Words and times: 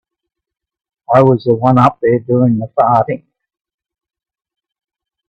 I 1.13 1.21
was 1.21 1.43
the 1.43 1.53
one 1.53 1.77
up 1.77 1.99
there 2.01 2.17
doing 2.17 2.57
the 2.57 2.65
farting. 2.69 3.21